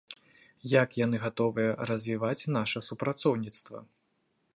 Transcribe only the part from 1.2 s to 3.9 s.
гатовыя развіваць наша супрацоўніцтва.